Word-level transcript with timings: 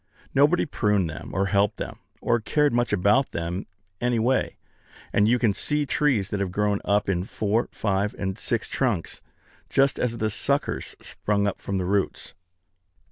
Nobody 0.33 0.65
pruned 0.65 1.11
them, 1.11 1.29
or 1.31 1.45
helped 1.45 1.77
them, 1.77 1.99
or 2.21 2.39
cared 2.39 2.73
much 2.73 2.91
about 2.91 3.33
them 3.33 3.67
any 4.01 4.17
way; 4.17 4.57
and 5.13 5.27
you 5.27 5.37
can 5.37 5.53
see 5.53 5.85
trees 5.85 6.31
that 6.31 6.39
have 6.39 6.51
grown 6.51 6.81
up 6.83 7.07
in 7.07 7.23
four, 7.23 7.69
five, 7.71 8.15
and 8.17 8.35
six 8.35 8.67
trunks, 8.67 9.21
just 9.69 9.99
as 9.99 10.17
the 10.17 10.31
suckers 10.31 10.95
sprung 11.03 11.45
up 11.45 11.61
from 11.61 11.77
the 11.77 11.85
roots. 11.85 12.33